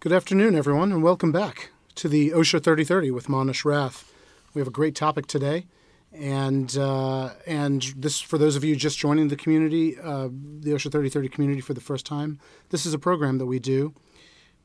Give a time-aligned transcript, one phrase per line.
[0.00, 4.10] Good afternoon, everyone, and welcome back to the OSHA 3030 with Manesh Rath.
[4.54, 5.66] We have a great topic today,
[6.10, 10.90] and uh, and this for those of you just joining the community, uh, the OSHA
[10.90, 12.38] 3030 community for the first time.
[12.70, 13.92] This is a program that we do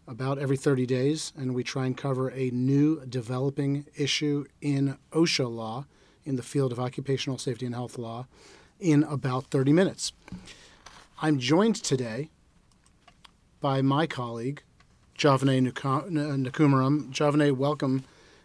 [0.08, 5.54] about every 30 days, and we try and cover a new developing issue in OSHA
[5.54, 5.86] law,
[6.24, 8.26] in the field of occupational safety and health law,
[8.80, 10.14] in about 30 minutes.
[11.22, 12.30] I'm joined today
[13.60, 14.64] by my colleague,
[15.18, 17.10] Javane Nakumaram.
[17.12, 18.04] Javane, welcome,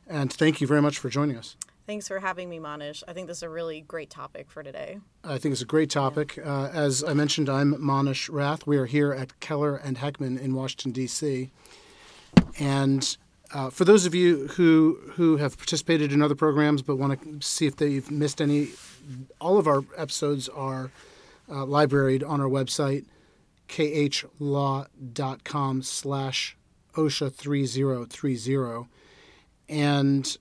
[0.09, 1.56] and thank you very much for joining us.
[1.87, 3.02] Thanks for having me, Manesh.
[3.09, 5.01] I think this is a really great topic for today.
[5.25, 6.37] I think it's a great topic.
[6.37, 6.45] Yeah.
[6.45, 8.64] Uh, as I mentioned, I'm Manesh Rath.
[8.64, 11.51] We are here at Keller and Heckman in Washington, D.C.
[12.61, 13.16] And
[13.52, 17.41] uh, for those of you who who have participated in other programs but want to
[17.45, 18.69] see if they've missed any,
[19.41, 20.92] all of our episodes are
[21.50, 23.05] uh, libraried on our website,
[23.69, 24.23] khlaw.com
[25.83, 26.56] slash
[26.95, 28.89] OSHA 3030.
[29.69, 30.37] And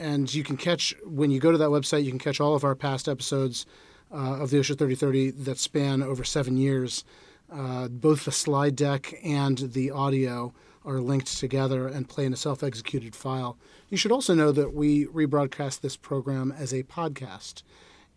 [0.00, 2.64] and you can catch when you go to that website, you can catch all of
[2.64, 3.64] our past episodes
[4.12, 7.04] uh, of the OSHA 3030 that span over seven years.
[7.52, 10.52] Uh, both the slide deck and the audio
[10.84, 13.56] are linked together and play in a self executed file.
[13.88, 17.62] You should also know that we rebroadcast this program as a podcast,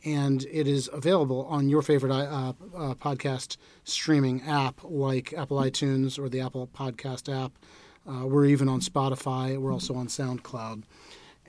[0.06, 6.20] and it is available on your favorite uh, uh, podcast streaming app like Apple iTunes
[6.20, 7.52] or the Apple Podcast app.
[8.08, 9.58] Uh, we're even on Spotify.
[9.58, 10.84] We're also on SoundCloud.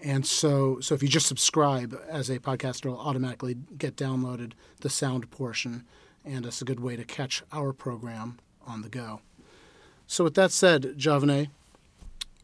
[0.02, 4.90] And so, so if you just subscribe as a podcast, it'll automatically get downloaded the
[4.90, 5.84] sound portion,
[6.24, 9.20] and it's a good way to catch our program on the go.
[10.06, 11.48] So, with that said, Javane,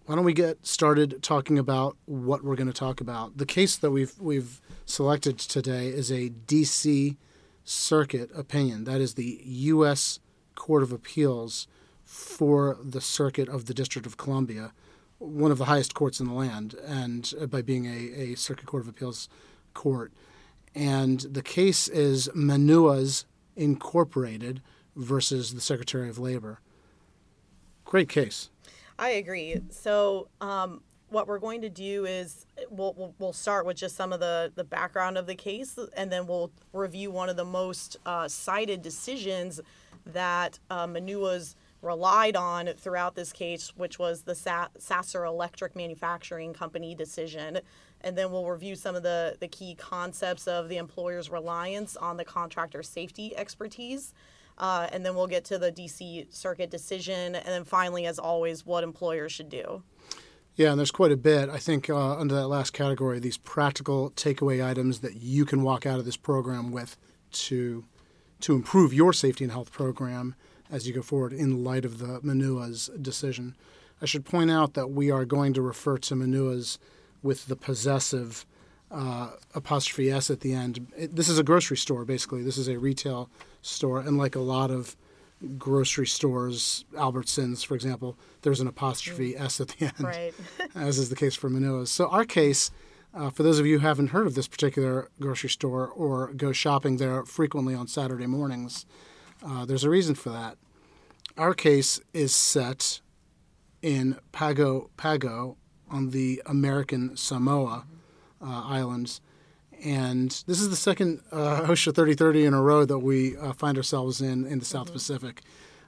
[0.06, 3.38] why don't we get started talking about what we're going to talk about?
[3.38, 7.16] The case that we've we've selected today is a D.C.
[7.64, 8.84] Circuit opinion.
[8.84, 10.20] That is the U.S.
[10.54, 11.66] Court of Appeals
[12.04, 14.72] for the Circuit of the District of Columbia
[15.24, 18.66] one of the highest courts in the land, and uh, by being a, a Circuit
[18.66, 19.28] Court of Appeals
[19.72, 20.12] court.
[20.74, 24.60] And the case is Manua's Incorporated
[24.96, 26.60] versus the Secretary of Labor.
[27.84, 28.50] Great case.
[28.98, 29.60] I agree.
[29.70, 34.12] So, um, what we're going to do is we'll, we'll, we'll, start with just some
[34.12, 37.96] of the, the background of the case, and then we'll review one of the most
[38.04, 39.60] uh, cited decisions
[40.06, 46.52] that uh, Manua's relied on throughout this case, which was the Sa- Sasser Electric Manufacturing
[46.52, 47.60] Company decision.
[48.00, 52.16] And then we'll review some of the, the key concepts of the employer's reliance on
[52.16, 54.14] the contractor safety expertise.
[54.56, 57.34] Uh, and then we'll get to the DC Circuit decision.
[57.34, 59.82] And then finally, as always, what employers should do.
[60.56, 61.48] Yeah, and there's quite a bit.
[61.48, 65.84] I think uh, under that last category, these practical takeaway items that you can walk
[65.84, 66.96] out of this program with
[67.32, 67.84] to
[68.40, 70.34] to improve your safety and health program
[70.70, 73.56] as you go forward in light of the Manua's decision.
[74.02, 76.78] I should point out that we are going to refer to Manua's
[77.22, 78.44] with the possessive
[78.94, 80.86] uh, apostrophe s at the end.
[80.96, 82.42] It, this is a grocery store, basically.
[82.42, 83.28] This is a retail
[83.60, 84.96] store, and like a lot of
[85.58, 90.34] grocery stores, Albertsons, for example, there's an apostrophe s at the end, right.
[90.74, 91.90] as is the case for Manua's.
[91.90, 92.70] So our case.
[93.16, 96.50] Uh, for those of you who haven't heard of this particular grocery store or go
[96.50, 98.86] shopping there frequently on Saturday mornings,
[99.40, 100.56] uh, there's a reason for that.
[101.36, 103.00] Our case is set
[103.82, 105.56] in Pago Pago
[105.88, 107.84] on the American Samoa
[108.44, 109.20] uh, Islands.
[109.82, 113.76] And this is the second uh, OSHA 3030 in a row that we uh, find
[113.76, 114.94] ourselves in in the South mm-hmm.
[114.94, 115.42] Pacific,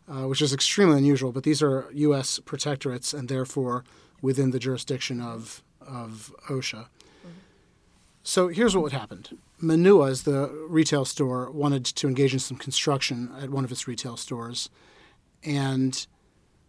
[0.08, 1.32] uh, which is extremely unusual.
[1.32, 2.40] But these are U.S.
[2.40, 3.84] protectorates and therefore
[4.20, 6.86] within the jurisdiction of, of OSHA.
[6.86, 7.30] Mm-hmm.
[8.22, 9.38] So here's what happened.
[9.58, 14.16] Manua's, the retail store, wanted to engage in some construction at one of its retail
[14.16, 14.68] stores
[15.44, 16.06] and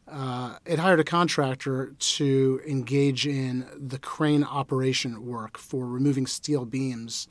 [0.10, 6.66] uh, it hired a contractor to engage in the crane operation work for removing steel
[6.66, 7.28] beams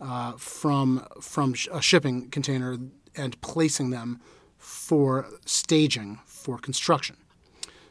[0.00, 2.78] uh, from from a shipping container
[3.16, 4.20] and placing them
[4.56, 7.16] for staging for construction.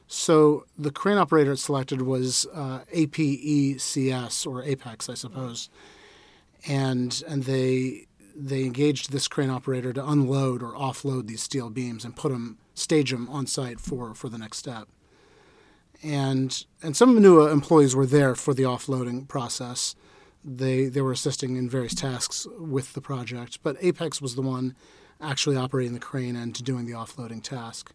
[0.07, 5.69] So the crane operator it selected was uh, APECS or Apex, I suppose,
[6.67, 8.07] and and they
[8.47, 12.57] they engaged this crane operator to unload or offload these steel beams and put them
[12.73, 14.87] stage them on site for, for the next step.
[16.03, 19.95] And and some Manua employees were there for the offloading process.
[20.43, 24.75] They they were assisting in various tasks with the project, but Apex was the one
[25.19, 27.93] actually operating the crane and doing the offloading task.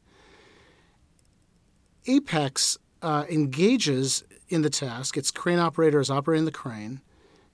[2.07, 5.17] Apex uh, engages in the task.
[5.17, 7.01] Its crane operator is operating the crane.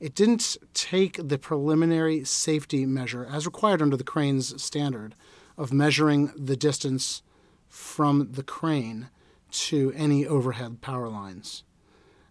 [0.02, 5.14] It didn't take the preliminary safety measure as required under the crane's standard
[5.56, 7.22] of measuring the distance
[7.68, 9.10] from the crane
[9.52, 11.62] to any overhead power lines.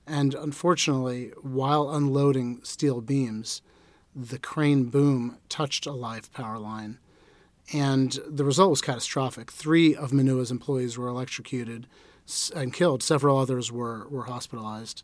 [0.06, 3.62] And unfortunately, while unloading steel beams,
[4.14, 7.00] the crane boom touched a live power line.
[7.72, 9.50] And the result was catastrophic.
[9.50, 11.88] Three of Manua's employees were electrocuted
[12.54, 15.04] and killed, several others were, were hospitalized.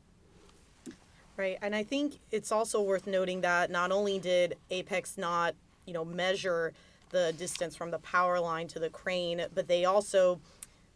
[1.38, 1.60] Right.
[1.62, 5.54] And I think it's also worth noting that not only did Apex not,
[5.86, 6.74] you know, measure
[7.12, 10.42] the distance from the power line to the crane, but they also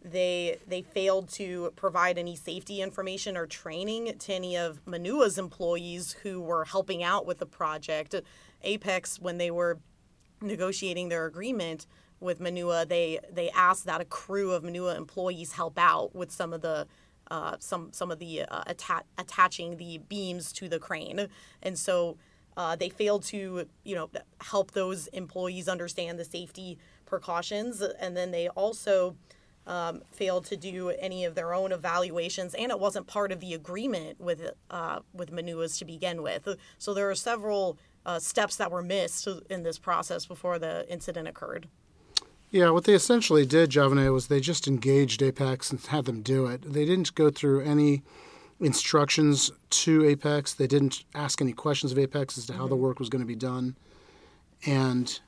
[0.04, 6.14] they they failed to provide any safety information or training to any of Manua's employees
[6.24, 8.16] who were helping out with the project.
[8.64, 9.78] Apex, when they were
[10.42, 11.86] negotiating their agreement
[12.20, 16.52] with Manua, they they asked that a crew of Manua employees help out with some
[16.52, 16.88] of the
[17.32, 21.30] uh, some some of the uh, atta- attaching the beams to the crane,
[21.64, 22.18] and so
[22.58, 24.10] uh, they failed to you know
[24.42, 29.16] help those employees understand the safety precautions, and then they also
[29.66, 33.54] um, failed to do any of their own evaluations, and it wasn't part of the
[33.54, 36.50] agreement with uh, with Manua's to begin with.
[36.78, 41.30] So there are several uh, steps that were missed in this process before the incident
[41.30, 41.70] occurred.
[42.52, 46.46] Yeah, what they essentially did, Javane, was they just engaged Apex and had them do
[46.48, 46.62] it.
[46.62, 48.04] They didn't go through any
[48.60, 50.54] instructions to Apex.
[50.54, 52.70] They didn't ask any questions of Apex as to how mm-hmm.
[52.70, 53.76] the work was going to be done,
[54.66, 55.20] and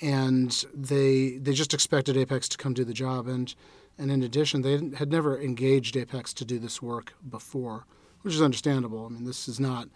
[0.00, 3.28] and they they just expected Apex to come do the job.
[3.28, 3.54] And
[3.96, 7.84] and in addition, they had never engaged Apex to do this work before,
[8.22, 9.06] which is understandable.
[9.06, 9.88] I mean, this is not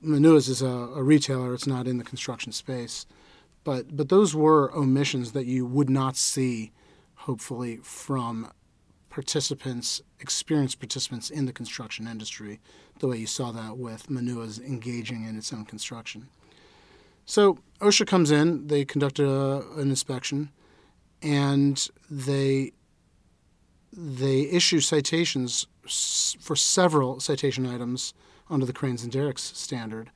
[0.00, 3.06] Manua's is a, a retailer; it's not in the construction space.
[3.68, 6.72] But but those were omissions that you would not see,
[7.26, 8.50] hopefully, from
[9.10, 12.60] participants, experienced participants in the construction industry,
[13.00, 16.30] the way you saw that with Manua's engaging in its own construction.
[17.26, 20.50] So OSHA comes in, they conduct a, an inspection,
[21.20, 22.72] and they
[23.92, 25.66] they issue citations
[26.40, 28.14] for several citation items
[28.48, 30.10] under the Cranes and Derricks standard.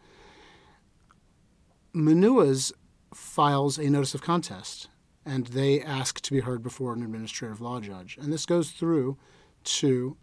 [1.92, 2.72] Manua's
[3.14, 4.88] files a notice of contest
[5.24, 8.18] and they ask to be heard before an administrative law judge.
[8.20, 9.16] And this goes through
[9.64, 10.16] to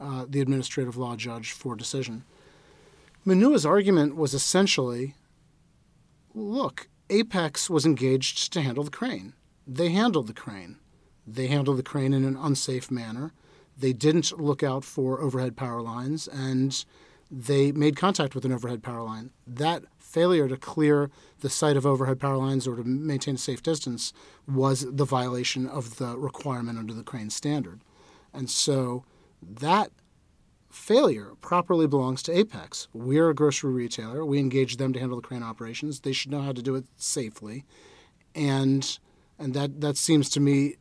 [0.00, 2.24] uh, the administrative law judge for decision.
[3.24, 5.14] Manua's argument was essentially
[6.34, 9.34] look, Apex was engaged to handle the crane.
[9.66, 10.76] They handled the crane.
[11.26, 13.32] They handled the crane in an unsafe manner.
[13.76, 16.84] They didn't look out for overhead power lines, and
[17.30, 19.30] they made contact with an overhead power line.
[19.46, 21.10] That failure to clear
[21.40, 24.12] the site of overhead power lines or to maintain a safe distance
[24.46, 27.80] was the violation of the requirement under the crane standard.
[28.34, 29.04] And so
[29.40, 29.90] that
[30.70, 32.88] failure properly belongs to Apex.
[32.92, 34.24] We're a grocery retailer.
[34.24, 36.00] We engage them to handle the crane operations.
[36.00, 37.64] They should know how to do it safely.
[38.34, 38.98] And
[39.38, 40.76] and that, that seems to me,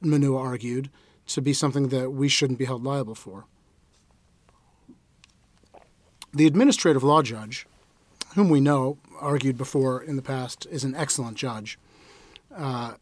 [0.00, 0.88] Manua argued,
[1.26, 3.46] to be something that we shouldn't be held liable for.
[6.32, 7.66] The administrative law judge
[8.34, 11.78] whom we know, argued before in the past, is an excellent judge.
[12.54, 12.94] Uh,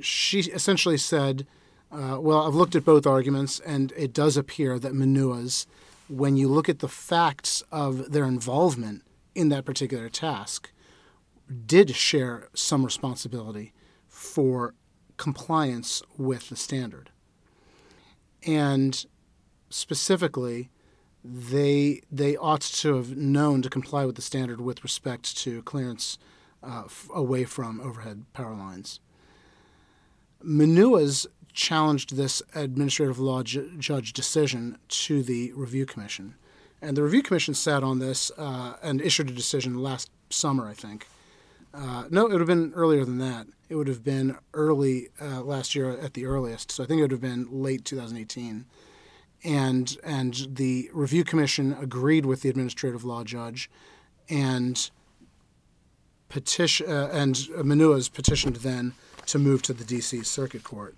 [0.00, 1.46] she essentially said,
[1.90, 5.66] uh, Well, I've looked at both arguments, and it does appear that Manua's,
[6.08, 9.02] when you look at the facts of their involvement
[9.34, 10.70] in that particular task,
[11.66, 13.72] did share some responsibility
[14.08, 14.74] for
[15.16, 17.10] compliance with the standard.
[18.46, 19.04] And
[19.70, 20.70] specifically,
[21.24, 26.18] they they ought to have known to comply with the standard with respect to clearance
[26.62, 29.00] uh, f- away from overhead power lines.
[30.42, 36.34] Manua's challenged this administrative law ju- judge decision to the review commission,
[36.82, 40.74] and the review commission sat on this uh, and issued a decision last summer, I
[40.74, 41.06] think.
[41.72, 43.46] Uh, no, it would have been earlier than that.
[43.68, 46.70] It would have been early uh, last year at the earliest.
[46.70, 48.66] So I think it would have been late 2018
[49.44, 53.70] and and the review commission agreed with the administrative law judge,
[54.28, 54.90] and
[56.28, 58.92] petition uh, and Manua's petitioned then
[59.26, 60.22] to move to the D.C.
[60.22, 60.94] Circuit Court.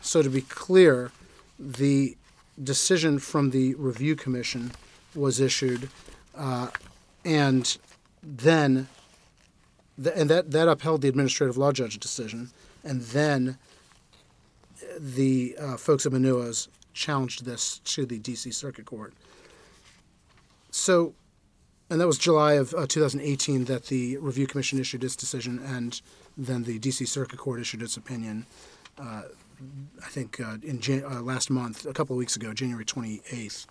[0.00, 1.10] So to be clear,
[1.58, 2.16] the
[2.62, 4.72] decision from the review commission
[5.14, 5.88] was issued,
[6.34, 6.68] uh,
[7.24, 7.76] and
[8.22, 8.88] then
[9.96, 12.50] the, and that that upheld the administrative law judge decision,
[12.84, 13.58] and then
[14.98, 18.50] the uh, folks at Manua's challenged this to the D.C.
[18.50, 19.12] Circuit Court.
[20.70, 21.14] So,
[21.88, 26.00] and that was July of uh, 2018 that the Review Commission issued its decision, and
[26.36, 27.04] then the D.C.
[27.04, 28.46] Circuit Court issued its opinion.
[28.98, 29.22] Uh,
[30.04, 33.66] I think uh, in Jan- uh, last month, a couple of weeks ago, January 28th.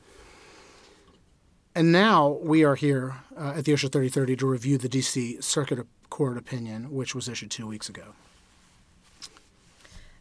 [1.75, 5.41] And now we are here uh, at the OSHA 3030 to review the D.C.
[5.41, 8.13] Circuit Court opinion, which was issued two weeks ago.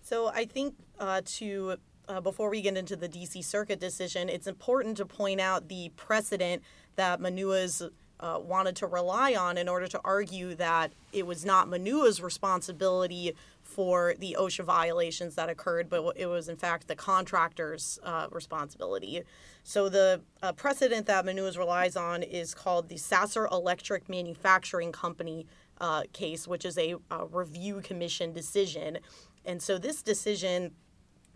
[0.03, 1.77] So I think uh, to
[2.09, 5.91] uh, before we get into the DC Circuit decision, it's important to point out the
[5.97, 6.63] precedent
[6.97, 7.83] that Manua's
[8.21, 13.35] uh, wanted to rely on in order to argue that it was not Manua's responsibility
[13.61, 19.23] for the OSHA violations that occurred, but it was in fact the contractor's uh, responsibility.
[19.63, 25.47] So the uh, precedent that Manua's relies on is called the Sasser Electric Manufacturing Company
[25.81, 28.99] uh, case, which is a, a, review commission decision.
[29.45, 30.71] And so this decision,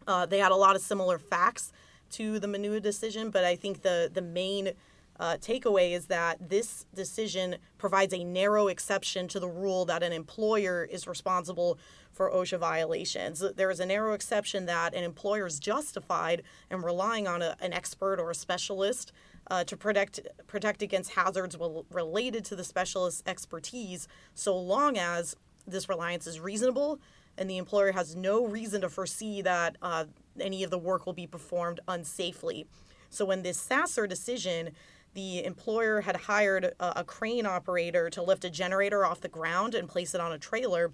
[0.09, 1.73] uh, they had a lot of similar facts
[2.11, 4.73] to the Manua decision, but I think the the main
[5.21, 10.13] uh, takeaway is that this decision provides a narrow exception to the rule that an
[10.13, 11.79] employer is responsible
[12.13, 13.43] for OSHA violations.
[13.57, 17.73] There is a narrow exception that an employer is justified in relying on a, an
[17.73, 19.13] expert or a specialist
[19.51, 21.57] uh, to protect protect against hazards
[21.91, 25.37] related to the specialist's expertise, so long as
[25.67, 26.99] this reliance is reasonable
[27.39, 30.05] and the employer has no reason to foresee that uh,
[30.41, 32.67] any of the work will be performed unsafely.
[33.11, 34.71] So, in this Sasser decision,
[35.15, 39.75] the employer had hired a, a, crane operator to lift a generator off the ground
[39.75, 40.93] and place it on a trailer.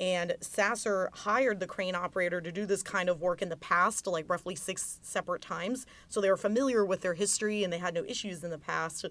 [0.00, 4.06] And Sasser hired the crane operator to do this kind of work in the past,
[4.06, 5.84] like roughly six separate times.
[6.08, 9.04] So they were familiar with their history and they had no issues in the past.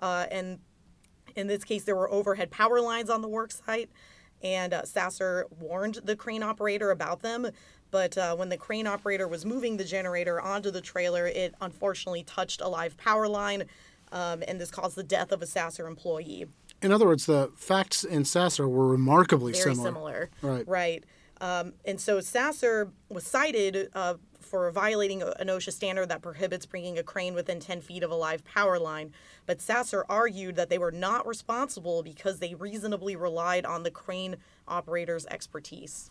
[0.00, 0.58] Uh, and
[1.36, 3.88] in this case, there were overhead power lines on the work site.
[4.42, 7.48] And uh, Sasser warned the crane operator about them.
[7.90, 12.24] But uh, when the crane operator was moving the generator onto the trailer, it unfortunately
[12.24, 13.64] touched a live power line.
[14.10, 16.46] Um, and this caused the death of a Sasser employee.
[16.82, 19.86] In other words, the facts in Sasser were remarkably Very similar.
[19.86, 20.30] similar.
[20.42, 20.68] Right.
[20.68, 21.04] Right.
[21.40, 24.14] Um, and so Sasser was cited uh,
[24.52, 28.14] for violating an OSHA standard that prohibits bringing a crane within 10 feet of a
[28.14, 29.10] live power line.
[29.46, 34.36] But Sasser argued that they were not responsible because they reasonably relied on the crane
[34.68, 36.10] operator's expertise.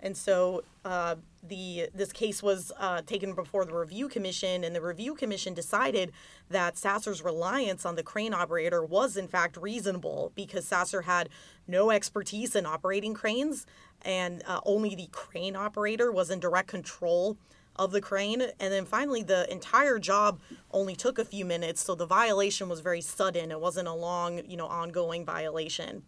[0.00, 4.80] And so uh, the this case was uh, taken before the review commission, and the
[4.80, 6.12] review commission decided
[6.50, 11.28] that Sasser's reliance on the crane operator was in fact reasonable because Sasser had
[11.66, 13.66] no expertise in operating cranes,
[14.02, 17.36] and uh, only the crane operator was in direct control
[17.74, 18.42] of the crane.
[18.42, 20.40] And then finally, the entire job
[20.72, 23.50] only took a few minutes, so the violation was very sudden.
[23.50, 26.02] It wasn't a long, you know, ongoing violation.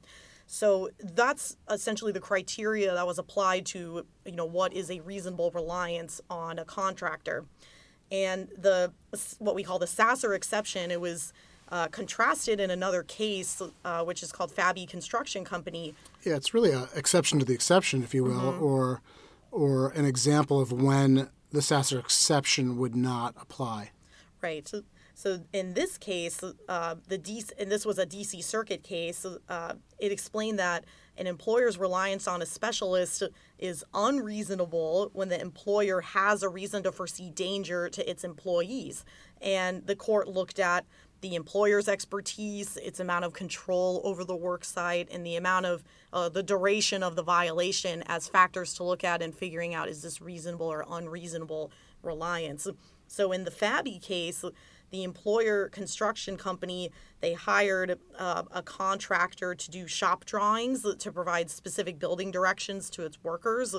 [0.52, 5.52] So that's essentially the criteria that was applied to, you know, what is a reasonable
[5.52, 7.44] reliance on a contractor.
[8.10, 8.92] And the
[9.38, 11.32] what we call the Sasser exception, it was
[11.68, 15.94] uh, contrasted in another case, uh, which is called Fabi Construction Company.
[16.24, 18.64] Yeah, it's really an exception to the exception, if you will, mm-hmm.
[18.64, 19.02] or
[19.52, 23.92] or an example of when the Sasser exception would not apply.
[24.42, 24.66] Right.
[24.66, 24.82] So
[25.20, 29.74] so in this case, uh, the DC, and this was a DC Circuit case, uh,
[29.98, 30.86] it explained that
[31.18, 33.24] an employer's reliance on a specialist
[33.58, 39.04] is unreasonable when the employer has a reason to foresee danger to its employees.
[39.42, 40.86] And the court looked at
[41.20, 45.84] the employer's expertise, its amount of control over the work site, and the amount of
[46.14, 50.00] uh, the duration of the violation as factors to look at in figuring out is
[50.00, 51.70] this reasonable or unreasonable
[52.02, 52.66] reliance.
[53.06, 54.44] So in the Fabi case,
[54.90, 61.50] the employer construction company they hired uh, a contractor to do shop drawings to provide
[61.50, 63.74] specific building directions to its workers.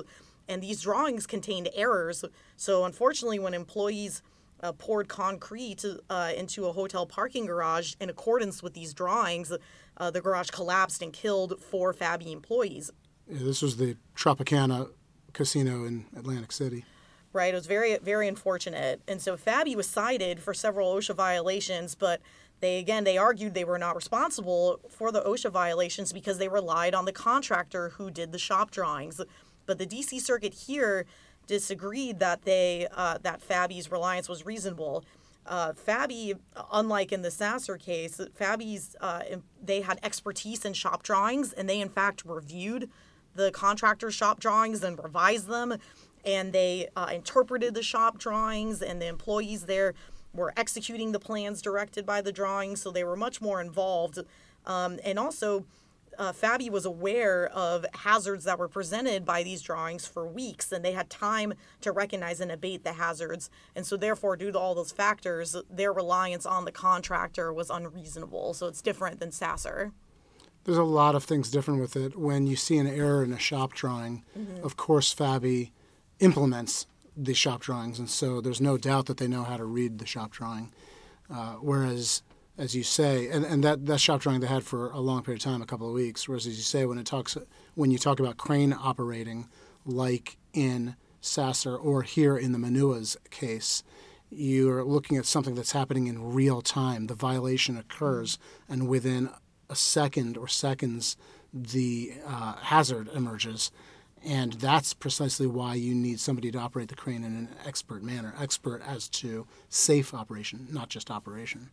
[0.48, 2.24] And these drawings contained errors.
[2.56, 4.22] So unfortunately when employees
[4.62, 9.52] uh, poured concrete uh, into a hotel parking garage in accordance with these drawings
[9.96, 12.90] uh, the garage collapsed and killed four fabi employees.
[13.28, 14.90] Yeah, this was the tropicana
[15.32, 16.84] casino in atlantic city
[17.32, 17.52] right?
[17.52, 19.00] It was very, very unfortunate.
[19.08, 22.20] And so Fabi was cited for several OSHA violations, but
[22.60, 26.94] they again they argued they were not responsible for the OSHA violations because they relied
[26.94, 29.20] on the contractor who did the shop drawings.
[29.66, 31.06] But the DC Circuit here
[31.46, 35.04] disagreed that they uh, that Fabi's reliance was reasonable.
[35.44, 36.38] Uh, Fabi,
[36.72, 39.22] unlike in the Sasser case, Fabi's uh,
[39.60, 42.88] they had expertise in shop drawings, and they in fact reviewed
[43.34, 45.74] the contractor's shop drawings and revised them
[46.24, 49.94] and they uh, interpreted the shop drawings, and the employees there
[50.34, 54.18] were executing the plans directed by the drawings, so they were much more involved.
[54.66, 55.66] Um, and also,
[56.18, 60.84] uh, Fabi was aware of hazards that were presented by these drawings for weeks, and
[60.84, 63.50] they had time to recognize and abate the hazards.
[63.74, 68.54] And so, therefore, due to all those factors, their reliance on the contractor was unreasonable.
[68.54, 69.92] So, it's different than Sasser.
[70.64, 72.16] There's a lot of things different with it.
[72.16, 74.64] When you see an error in a shop drawing, mm-hmm.
[74.64, 75.72] of course, Fabi
[76.22, 76.86] implements
[77.16, 80.06] the shop drawings, and so there's no doubt that they know how to read the
[80.06, 80.72] shop drawing.
[81.30, 82.22] Uh, whereas,
[82.56, 85.40] as you say, and, and that, that shop drawing they had for a long period
[85.40, 86.28] of time, a couple of weeks.
[86.28, 87.36] Whereas, as you say, when it talks,
[87.74, 89.48] when you talk about crane operating,
[89.84, 93.82] like in Sasser, or here in the Manua's case,
[94.30, 97.08] you're looking at something that's happening in real time.
[97.08, 98.38] The violation occurs,
[98.68, 99.28] and within
[99.68, 101.16] a second or seconds,
[101.52, 103.70] the uh, hazard emerges.
[104.24, 108.34] And that's precisely why you need somebody to operate the crane in an expert manner,
[108.40, 111.70] expert as to safe operation, not just operation.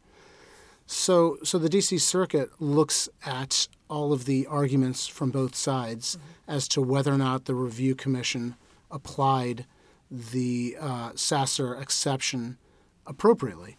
[0.87, 6.51] So, so the DC Circuit looks at all of the arguments from both sides mm-hmm.
[6.51, 8.55] as to whether or not the review commission
[8.89, 9.65] applied
[10.09, 12.57] the uh, Sasser exception
[13.05, 13.77] appropriately.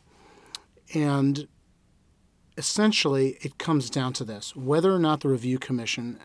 [0.94, 1.48] And
[2.56, 6.20] essentially, it comes down to this whether or not the review commission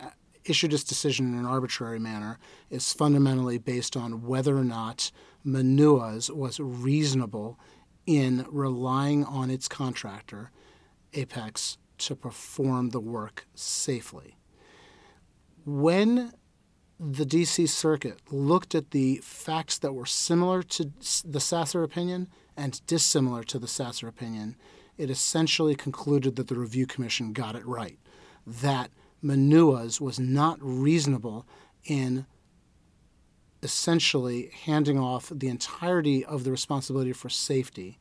[0.46, 5.12] issued its decision in an arbitrary manner is fundamentally based on whether or not
[5.44, 7.60] Manua's was reasonable
[8.06, 10.52] in relying on its contractor,
[11.14, 14.38] Apex, to perform the work safely.
[15.66, 16.34] When
[17.00, 20.92] the DC Circuit looked at the facts that were similar to
[21.26, 24.56] the Sasser opinion and dissimilar to the Sasser opinion,
[24.98, 28.00] it essentially concluded that the Review Commission got it right.
[28.46, 28.92] That
[29.26, 31.48] Manua's was not reasonable
[31.84, 32.26] in
[33.64, 37.98] essentially handing off the entirety of the responsibility for safety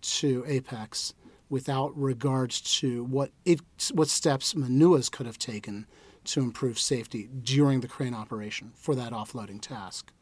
[0.00, 1.12] to Apex
[1.50, 3.60] without regards to what it
[3.92, 5.86] what steps Manua's could have taken
[6.24, 10.12] to improve safety during the crane operation for that offloading task.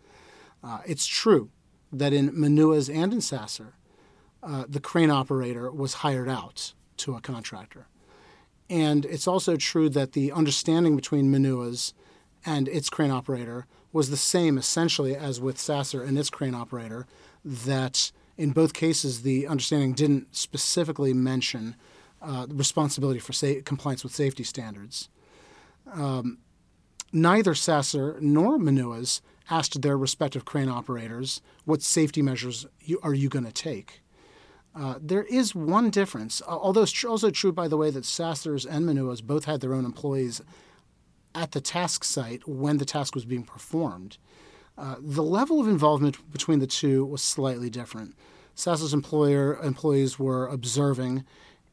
[0.64, 1.50] Uh, it's true
[1.92, 3.74] that in Manua's and in Sasser,
[4.42, 7.86] uh, the crane operator was hired out to a contractor.
[8.70, 11.92] And it's also true that the understanding between Manua's
[12.46, 17.06] and its crane operator was the same essentially as with Sasser and its crane operator,
[17.44, 21.74] that in both cases the understanding didn't specifically mention
[22.22, 25.08] uh, responsibility for sa- compliance with safety standards.
[25.92, 26.38] Um,
[27.12, 33.28] neither Sasser nor Manua's asked their respective crane operators, what safety measures you, are you
[33.28, 34.02] going to take?
[34.74, 38.86] Uh, there is one difference, although it's also true, by the way, that Sasser's and
[38.86, 40.40] Manua's both had their own employees
[41.34, 44.16] at the task site when the task was being performed.
[44.78, 48.14] Uh, the level of involvement between the two was slightly different.
[48.54, 51.24] Sasser's employer employees were observing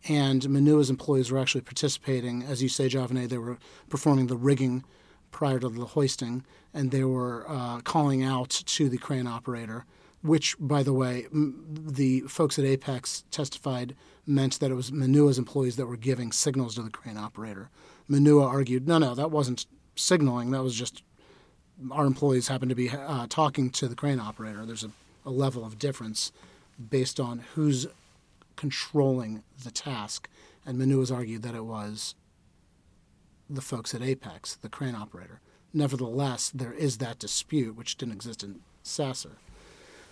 [0.07, 2.43] and Manua's employees were actually participating.
[2.43, 3.57] As you say, Javane, they were
[3.89, 4.83] performing the rigging
[5.31, 9.85] prior to the hoisting, and they were uh, calling out to the crane operator,
[10.21, 15.37] which, by the way, m- the folks at Apex testified meant that it was Manua's
[15.37, 17.69] employees that were giving signals to the crane operator.
[18.07, 20.51] Manua argued, no, no, that wasn't signaling.
[20.51, 21.03] That was just
[21.91, 24.65] our employees happened to be uh, talking to the crane operator.
[24.65, 24.91] There's a,
[25.25, 26.31] a level of difference
[26.89, 27.87] based on who's
[28.55, 30.27] controlling the task.
[30.65, 32.15] And Manua's argued that it was
[33.49, 35.39] the folks at Apex, the crane operator.
[35.73, 39.37] Nevertheless, there is that dispute, which didn't exist in Sasser.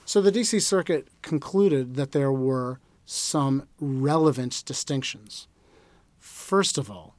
[0.05, 5.47] So the DC Circuit concluded that there were some relevant distinctions.
[6.19, 7.15] First of all,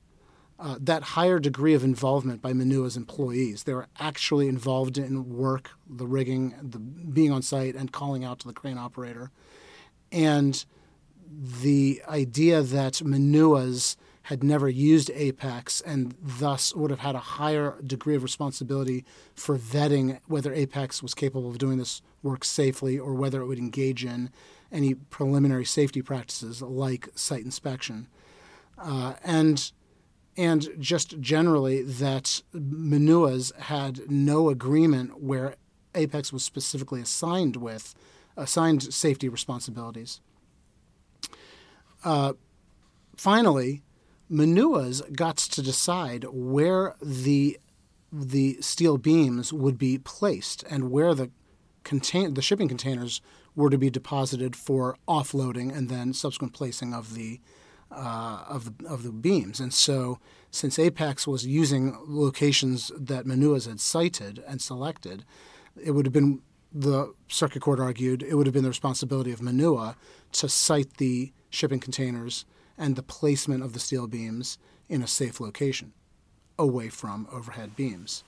[0.59, 3.65] uh, that higher degree of involvement by Manua's employees.
[3.65, 8.39] They were actually involved in work, the rigging, the being on site, and calling out
[8.41, 9.31] to the crane operator.
[10.11, 10.65] And
[11.29, 13.97] the idea that Manua's
[14.27, 19.05] had never used Apex and thus would have had a higher degree of responsibility
[19.37, 23.61] for vetting whether Apex was capable of doing this work safely or whether it would
[23.61, 24.31] engage in
[24.73, 28.09] any preliminary safety practices like site inspection.
[28.77, 29.71] Uh, and
[30.37, 35.55] and just generally that Manua's had no agreement where
[35.95, 37.95] Apex was specifically assigned with
[38.37, 40.21] assigned safety responsibilities.
[42.03, 42.33] Uh,
[43.17, 43.83] finally,
[44.29, 47.59] Manua's got to decide where the
[48.13, 51.31] the steel beams would be placed and where the
[51.85, 53.21] contain the shipping containers
[53.55, 57.41] were to be deposited for offloading and then subsequent placing of the
[57.91, 59.61] uh, of the of the beams.
[59.61, 60.19] And so,
[60.51, 65.25] since Apex was using locations that Manua's had cited and selected,
[65.81, 69.41] it would have been the circuit court argued it would have been the responsibility of
[69.41, 69.97] Manua
[70.33, 72.45] to cite the shipping containers
[72.79, 74.59] and the placement of the steel beams
[74.89, 75.93] in a safe location
[76.59, 78.25] away from overhead beams.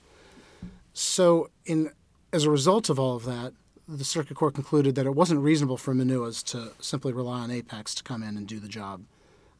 [0.93, 1.91] So, in
[2.31, 3.53] as a result of all of that,
[3.87, 7.95] the circuit court concluded that it wasn't reasonable for Manua's to simply rely on Apex
[7.95, 9.03] to come in and do the job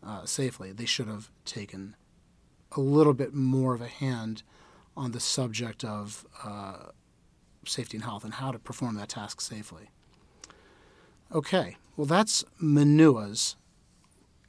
[0.05, 0.71] uh, safely.
[0.71, 1.95] They should have taken
[2.73, 4.43] a little bit more of a hand
[4.95, 6.89] on the subject of uh,
[7.65, 9.89] safety and health and how to perform that task safely.
[11.33, 13.55] Okay, well, that's Manua's.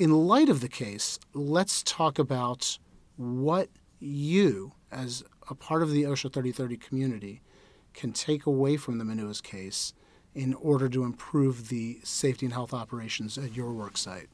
[0.00, 2.78] In light of the case, let's talk about
[3.18, 7.42] what you, as a part of the OSHA 3030 community,
[7.92, 9.92] can take away from the Manua's case
[10.34, 14.30] in order to improve the safety and health operations at your work site?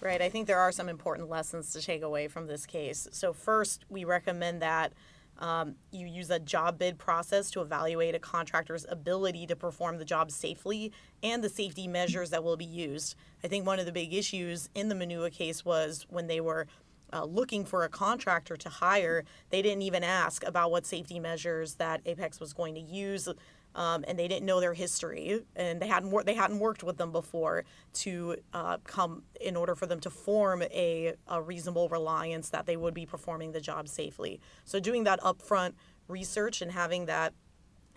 [0.00, 0.20] Right.
[0.20, 3.06] I think there are some important lessons to take away from this case.
[3.12, 4.92] So, first, we recommend that
[5.38, 10.04] um, you use a job bid process to evaluate a contractor's ability to perform the
[10.04, 13.14] job safely and the safety measures that will be used.
[13.44, 16.66] I think one of the big issues in the Manua case was when they were
[17.12, 21.74] uh, looking for a contractor to hire, they didn't even ask about what safety measures
[21.74, 23.28] that Apex was going to use
[23.76, 26.96] um, and they didn't know their history, and they hadn't wor- they hadn't worked with
[26.96, 32.48] them before to uh, come in order for them to form a, a reasonable reliance
[32.48, 34.40] that they would be performing the job safely.
[34.64, 35.74] So doing that upfront
[36.08, 37.34] research and having that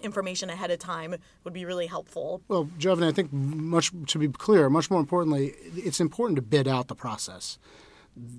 [0.01, 2.41] information ahead of time would be really helpful.
[2.47, 6.67] Well, Jovan, I think much to be clear, much more importantly, it's important to bid
[6.67, 7.57] out the process.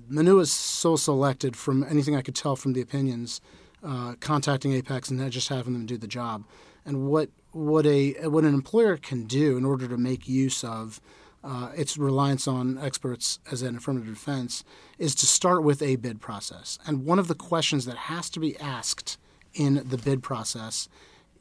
[0.07, 3.41] Manua is so selected from anything I could tell from the opinions,
[3.83, 6.43] uh, contacting Apex and just having them do the job
[6.85, 11.01] and what what a what an employer can do in order to make use of
[11.43, 14.63] uh, its reliance on experts as an affirmative defense
[14.99, 16.77] is to start with a bid process.
[16.85, 19.17] And one of the questions that has to be asked
[19.53, 20.87] in the bid process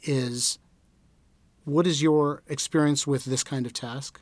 [0.02, 0.58] is
[1.64, 4.20] what is your experience with this kind of task?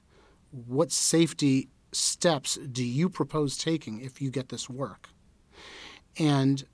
[0.51, 5.11] What safety steps do you propose taking if you get this work?
[6.19, 6.65] And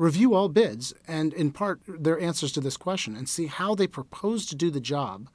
[0.00, 3.86] review all bids and, in part, their answers to this question and see how they
[3.86, 5.28] propose to do the job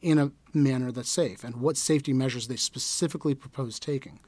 [0.00, 4.20] in a manner that's safe and what safety measures they specifically propose taking.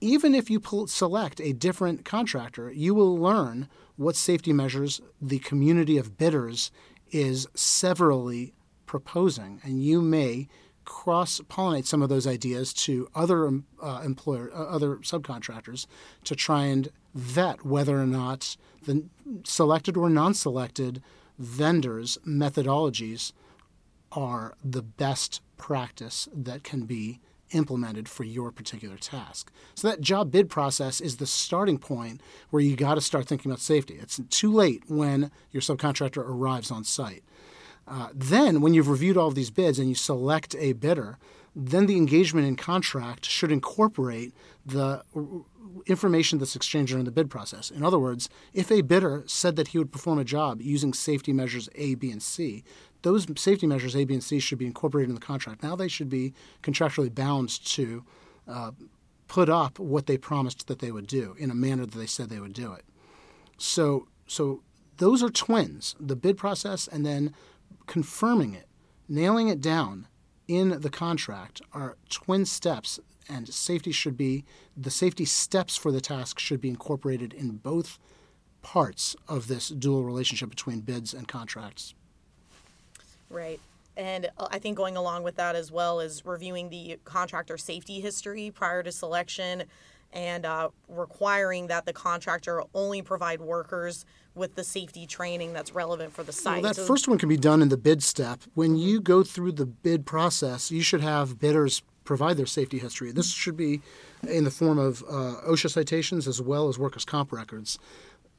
[0.00, 5.98] Even if you select a different contractor, you will learn what safety measures the community
[5.98, 6.70] of bidders
[7.10, 8.54] is severally
[8.86, 10.48] proposing, and you may
[10.86, 13.46] cross pollinate some of those ideas to other
[13.82, 15.86] uh, employer, uh, other subcontractors
[16.24, 19.04] to try and vet whether or not the
[19.44, 21.02] selected or non-selected
[21.38, 23.32] vendors' methodologies
[24.12, 27.20] are the best practice that can be
[27.52, 29.50] implemented for your particular task.
[29.74, 33.50] So that job bid process is the starting point where you got to start thinking
[33.50, 33.98] about safety.
[34.00, 37.24] It's too late when your subcontractor arrives on site.
[37.86, 41.16] Uh, then, when you've reviewed all of these bids and you select a bidder,
[41.60, 44.32] then the engagement in contract should incorporate
[44.64, 45.02] the
[45.86, 47.68] information that's exchanged during the bid process.
[47.68, 51.32] In other words, if a bidder said that he would perform a job using safety
[51.32, 52.62] measures A, B, and C,
[53.02, 55.64] those safety measures A, B, and C should be incorporated in the contract.
[55.64, 58.04] Now they should be contractually bound to
[58.46, 58.70] uh,
[59.26, 62.28] put up what they promised that they would do in a manner that they said
[62.28, 62.84] they would do it.
[63.56, 64.62] So, so
[64.98, 67.34] those are twins: the bid process and then
[67.86, 68.68] confirming it,
[69.08, 70.06] nailing it down
[70.48, 74.44] in the contract are twin steps, and safety should be
[74.76, 77.98] the safety steps for the task should be incorporated in both
[78.62, 81.94] parts of this dual relationship between bids and contracts.
[83.30, 83.60] Right.
[83.96, 88.00] And uh, I think going along with that as well is reviewing the contractor safety
[88.00, 89.64] history prior to selection
[90.12, 94.06] and uh, requiring that the contractor only provide workers
[94.38, 96.62] with the safety training that's relevant for the site.
[96.62, 98.40] Well, that so, first one can be done in the bid step.
[98.54, 103.12] When you go through the bid process, you should have bidders provide their safety history.
[103.12, 103.82] This should be
[104.26, 107.78] in the form of uh, OSHA citations as well as workers' comp records.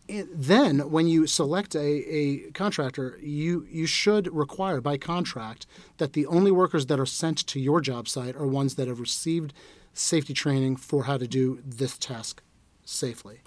[0.07, 6.25] then, when you select a, a contractor, you, you should require by contract that the
[6.25, 9.53] only workers that are sent to your job site are ones that have received
[9.93, 12.41] safety training for how to do this task
[12.85, 13.41] safely.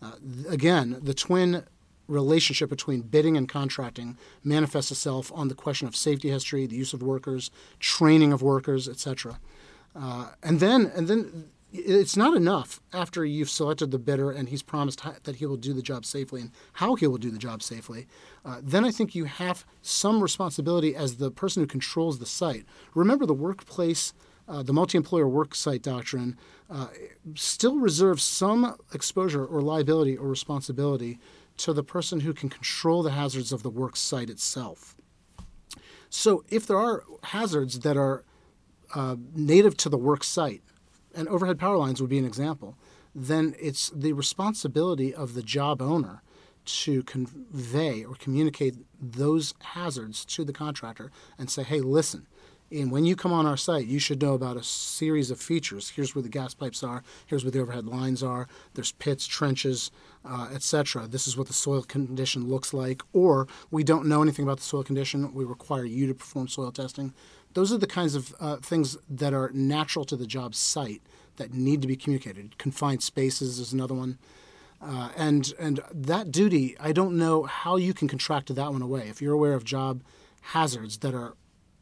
[0.00, 0.12] Uh,
[0.48, 1.64] again, the twin
[2.08, 6.92] relationship between bidding and contracting manifests itself on the question of safety history, the use
[6.92, 9.38] of workers, training of workers, etc.
[9.94, 14.62] Uh, and then, and then it's not enough after you've selected the bidder and he's
[14.62, 17.62] promised that he will do the job safely and how he will do the job
[17.62, 18.06] safely.
[18.44, 22.64] Uh, then I think you have some responsibility as the person who controls the site.
[22.94, 24.12] Remember, the workplace
[24.48, 26.36] uh, the multi employer work site doctrine
[26.70, 26.86] uh,
[27.34, 31.18] still reserves some exposure or liability or responsibility
[31.58, 34.96] to the person who can control the hazards of the work site itself.
[36.08, 38.24] So, if there are hazards that are
[38.94, 40.62] uh, native to the work site,
[41.14, 42.76] and overhead power lines would be an example,
[43.14, 46.22] then it's the responsibility of the job owner
[46.66, 52.26] to convey or communicate those hazards to the contractor and say, hey, listen,
[52.70, 55.90] and when you come on our site, you should know about a series of features.
[55.90, 57.04] Here's where the gas pipes are.
[57.26, 58.48] Here's where the overhead lines are.
[58.74, 59.90] There's pits, trenches,
[60.24, 61.06] uh, etc.
[61.06, 63.02] This is what the soil condition looks like.
[63.12, 65.32] Or we don't know anything about the soil condition.
[65.32, 67.14] We require you to perform soil testing.
[67.54, 71.02] Those are the kinds of uh, things that are natural to the job site
[71.36, 72.58] that need to be communicated.
[72.58, 74.18] Confined spaces is another one.
[74.82, 79.08] Uh, and and that duty, I don't know how you can contract that one away.
[79.08, 80.02] If you're aware of job
[80.42, 81.34] hazards that are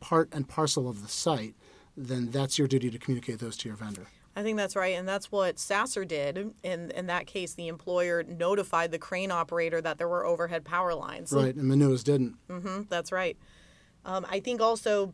[0.05, 1.55] part and parcel of the site,
[1.97, 4.07] then that's your duty to communicate those to your vendor.
[4.37, 6.53] I think that's right, and that's what Sasser did.
[6.63, 10.95] In in that case, the employer notified the crane operator that there were overhead power
[10.95, 11.33] lines.
[11.33, 12.37] Right, and Manua's didn't.
[12.49, 13.39] Mm-hmm, that's right.
[14.05, 15.13] Um, I think also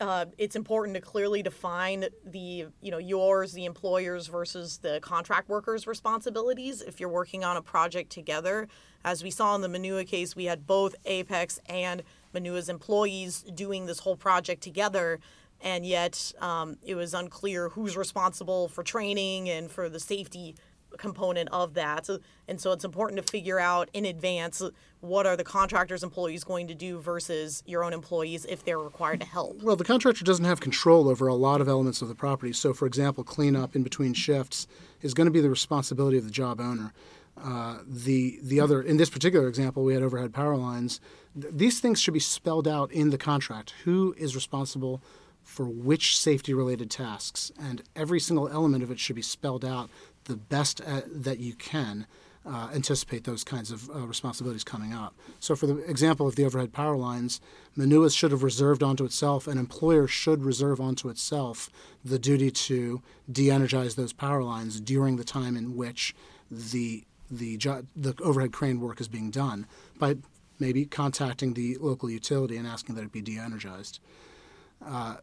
[0.00, 5.48] uh, it's important to clearly define the you know yours, the employers versus the contract
[5.48, 6.82] workers' responsibilities.
[6.82, 8.68] If you're working on a project together,
[9.04, 13.86] as we saw in the Manua case, we had both Apex and Manua's employees doing
[13.86, 15.20] this whole project together
[15.62, 20.56] and yet um, it was unclear who's responsible for training and for the safety
[20.98, 22.08] component of that.
[22.48, 24.62] And so it's important to figure out in advance
[25.00, 29.20] what are the contractor's employees going to do versus your own employees if they're required
[29.20, 29.62] to help.
[29.62, 32.52] Well, the contractor doesn't have control over a lot of elements of the property.
[32.52, 34.66] So, for example, cleanup in between shifts
[35.00, 36.92] is going to be the responsibility of the job owner.
[37.40, 41.00] Uh, the the other in this particular example, we had overhead power lines.
[41.40, 43.74] Th- these things should be spelled out in the contract.
[43.84, 45.02] Who is responsible
[45.42, 49.90] for which safety related tasks, and every single element of it should be spelled out
[50.24, 52.06] the best at, that you can.
[52.44, 55.14] Uh, anticipate those kinds of uh, responsibilities coming up.
[55.38, 57.40] So, for the example of the overhead power lines,
[57.76, 61.70] Manua should have reserved onto itself, an employer should reserve onto itself
[62.04, 66.16] the duty to de energize those power lines during the time in which
[66.50, 67.56] the, the,
[67.96, 69.66] the overhead crane work is being done
[69.98, 70.16] by
[70.58, 73.98] maybe contacting the local utility and asking that it be de energized.
[74.84, 75.16] Uh,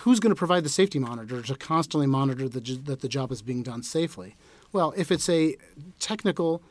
[0.00, 3.42] who's going to provide the safety monitor to constantly monitor the, that the job is
[3.42, 4.36] being done safely?
[4.72, 5.56] Well, if it's a
[5.98, 6.62] technical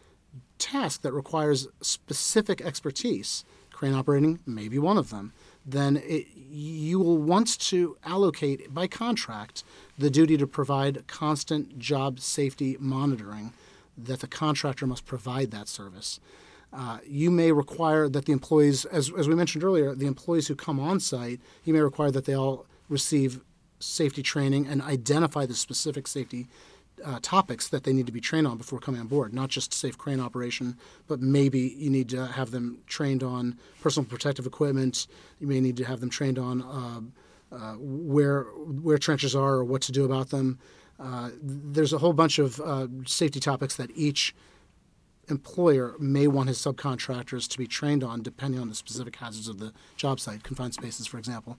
[0.60, 5.34] task that requires specific expertise, crane operating may be one of them,
[5.66, 9.64] then it, you will want to allocate by contract
[9.98, 13.54] the duty to provide constant job safety monitoring
[13.98, 16.20] that the contractor must provide that service.
[16.72, 20.56] Uh, you may require that the employees, as, as we mentioned earlier, the employees who
[20.56, 23.42] come on site, you may require that they all receive
[23.80, 26.48] safety training and identify the specific safety
[27.04, 29.74] uh, topics that they need to be trained on before coming on board, not just
[29.74, 30.78] safe crane operation,
[31.08, 35.08] but maybe you need to have them trained on personal protective equipment.
[35.40, 39.64] You may need to have them trained on uh, uh, where where trenches are or
[39.64, 40.60] what to do about them.
[41.04, 44.34] Uh, there's a whole bunch of uh, safety topics that each
[45.30, 49.60] employer may want his subcontractors to be trained on, depending on the specific hazards of
[49.60, 51.58] the job site, confined spaces, for example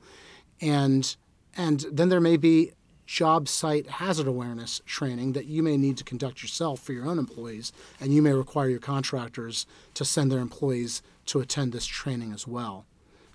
[0.61, 1.16] and
[1.57, 2.72] and then there may be
[3.07, 7.18] job site hazard awareness training that you may need to conduct yourself for your own
[7.18, 12.33] employees, and you may require your contractors to send their employees to attend this training
[12.33, 12.87] as well.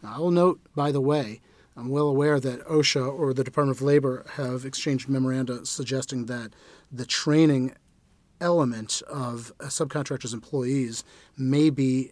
[0.02, 1.40] Now, I will note, by the way,
[1.80, 6.52] I'm well aware that OSHA or the Department of Labor have exchanged memoranda suggesting that
[6.92, 7.74] the training
[8.42, 11.06] element of a subcontractor's employees
[11.38, 12.12] may be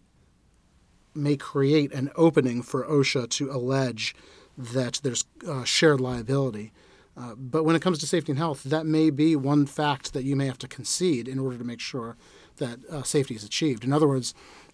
[1.14, 4.16] may create an opening for OSHA to allege
[4.58, 6.72] that there's uh, shared liability.
[7.18, 10.24] Uh, but when it comes to safety and health, that may be one fact that
[10.24, 12.16] you may have to concede in order to make sure
[12.58, 13.84] that uh, safety is achieved.
[13.84, 14.34] In other words,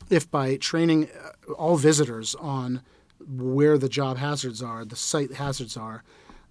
[0.10, 2.82] if by training uh, all visitors on
[3.28, 6.04] where the job hazards are, the site hazards are,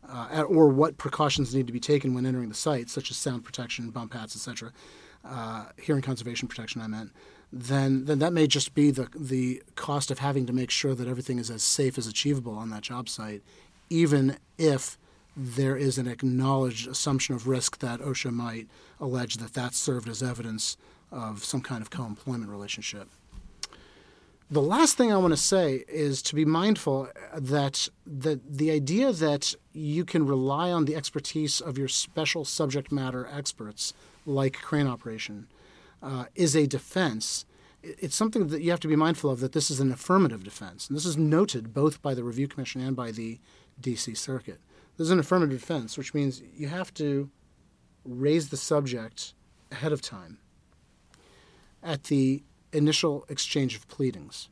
[0.08, 3.44] uh, or what precautions need to be taken when entering the site, such as sound
[3.44, 4.72] protection, bump pads, etc.,
[5.24, 7.12] uh, hearing conservation protection, I meant,
[7.52, 11.06] then then that may just be the the cost of having to make sure that
[11.06, 13.42] everything is as safe as achievable on that job site,
[13.90, 14.98] even if
[15.36, 18.68] there is an acknowledged assumption of risk that OSHA might
[19.00, 20.76] allege that that served as evidence
[21.10, 23.08] of some kind of co-employment relationship.
[24.50, 29.12] The last thing I want to say is to be mindful that that the idea
[29.12, 33.94] that you can rely on the expertise of your special subject matter experts,
[34.26, 35.46] like crane operation,
[36.02, 37.46] uh, is a defense,
[37.82, 40.88] it's something that you have to be mindful of that this is an affirmative defense.
[40.88, 43.38] And this is noted both by the Review Commission and by the
[43.80, 44.60] DC Circuit.
[44.96, 47.30] This is an affirmative defense, which means you have to
[48.04, 49.34] raise the subject
[49.70, 50.38] ahead of time
[51.82, 54.48] at the initial exchange of pleadings.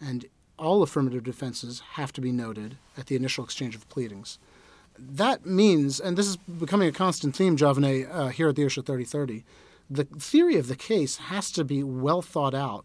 [0.00, 0.26] And
[0.58, 4.38] all affirmative defenses have to be noted at the initial exchange of pleadings.
[4.98, 8.86] That means, and this is becoming a constant theme, Javane, uh, here at the OSHA
[8.86, 9.44] 3030,
[9.90, 12.84] the theory of the case has to be well thought out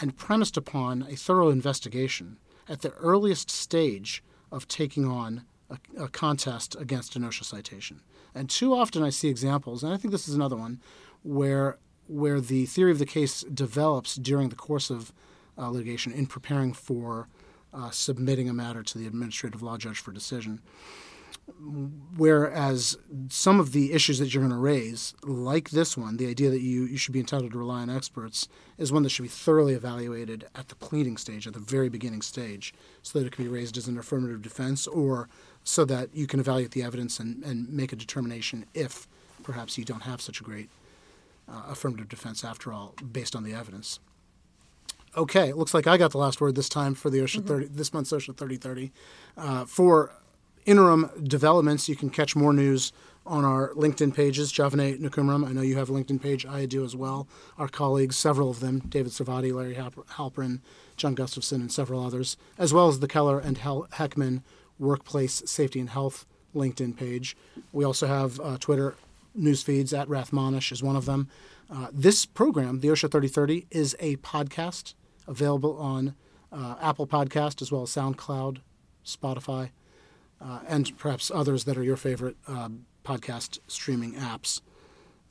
[0.00, 6.08] and premised upon a thorough investigation at the earliest stage of taking on a, a,
[6.08, 8.00] contest against an OSHA citation.
[8.34, 10.80] And too often I see examples, and I think this is another one,
[11.22, 15.12] where where the theory of the case develops during the course of
[15.56, 17.28] uh, litigation in preparing for
[17.72, 20.60] uh, submitting a matter to the administrative law judge for decision.
[22.16, 22.96] Whereas
[23.28, 26.62] some of the issues that you're going to raise, like this one, the idea that
[26.62, 29.74] you, you should be entitled to rely on experts, is one that should be thoroughly
[29.74, 33.50] evaluated at the pleading stage, at the very beginning stage, so that it can be
[33.50, 35.28] raised as an affirmative defense or
[35.64, 39.06] so that you can evaluate the evidence and, and make a determination if
[39.42, 40.70] perhaps you don't have such a great
[41.48, 44.00] uh, affirmative defense after all, based on the evidence.
[45.16, 47.48] Okay, it looks like I got the last word this time for the OSHA mm-hmm.
[47.48, 48.92] 30, this month's OSHA 3030.
[49.36, 50.10] Uh, for
[50.66, 52.92] interim developments, you can catch more news
[53.26, 54.52] on our LinkedIn pages.
[54.52, 56.44] Javaneh Nekoomaram, I know you have a LinkedIn page.
[56.44, 57.26] I do as well.
[57.58, 60.60] Our colleagues, several of them, David Sarvadi, Larry Halprin,
[60.96, 64.42] John Gustafson, and several others, as well as the Keller and Heckman
[64.78, 67.36] Workplace Safety and Health LinkedIn page.
[67.72, 68.94] We also have uh, Twitter
[69.34, 71.28] news feeds at RathManesh is one of them.
[71.70, 74.94] Uh, this program, the OSHA 3030, is a podcast
[75.26, 76.14] available on
[76.52, 78.58] uh, Apple Podcast as well as SoundCloud,
[79.04, 79.70] Spotify,
[80.40, 82.68] uh, and perhaps others that are your favorite uh,
[83.04, 84.60] podcast streaming apps.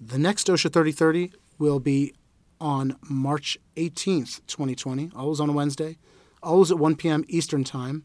[0.02, 2.14] The next OSHA 3030 will be
[2.60, 5.98] on March 18th, 2020, always on a Wednesday,
[6.42, 7.24] always at 1 p.m.
[7.28, 8.04] Eastern Time.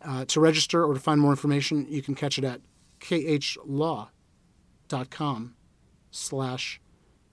[0.00, 2.60] Uh, to register or to find more information, you can catch it at
[3.00, 4.08] khlaw.com
[6.10, 6.80] slash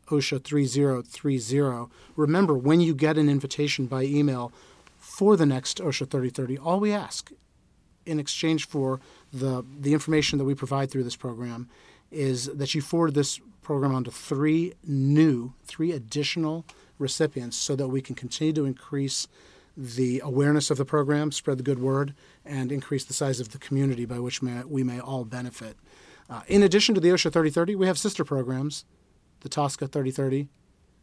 [0.08, 1.92] OSHA 3030.
[2.16, 4.52] Remember, when you get an invitation by email
[4.98, 7.32] for the next OSHA 3030, all we ask
[8.06, 9.00] in exchange for
[9.34, 11.70] the, the information that we provide through this program
[12.12, 16.66] is that you forward this program on to three new, three additional
[17.00, 19.28] recipients so that we can continue to increase
[19.76, 22.14] the awareness of the program, spread the good word,
[22.46, 25.76] and increase the size of the community by which may, we may all benefit.
[26.30, 28.86] Uh, in addition to the OSHA 3030, we have sister programs,
[29.42, 30.48] the TSCA 3030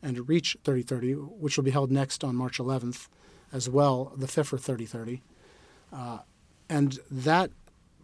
[0.03, 3.09] and REACH 3030, which will be held next on March 11th,
[3.53, 5.23] as well, the FIFRA 3030.
[5.93, 6.19] Uh,
[6.69, 7.51] and that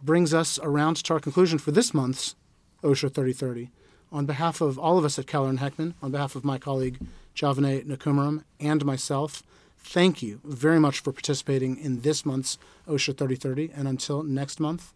[0.01, 2.35] brings us around to our conclusion for this month's
[2.83, 3.69] OSHA 3030.
[4.11, 6.99] On behalf of all of us at Keller and Heckman, on behalf of my colleague
[7.35, 9.43] Javaneh Nekoomaram and myself,
[9.77, 13.71] thank you very much for participating in this month's OSHA 3030.
[13.75, 14.93] And until next month,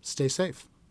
[0.00, 0.66] stay safe.